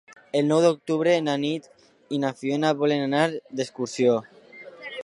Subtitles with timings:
[0.37, 1.67] El nou d'octubre na Nit
[2.17, 3.23] i na Fiona volen anar
[3.61, 4.19] d'excursió.